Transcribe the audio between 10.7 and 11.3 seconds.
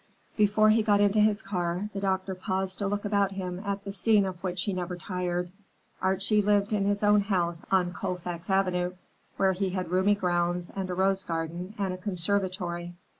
and a rose